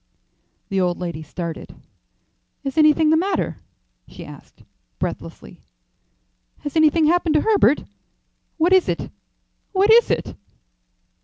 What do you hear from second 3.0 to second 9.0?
the matter?" she asked, breathlessly. "Has anything happened to Herbert? What is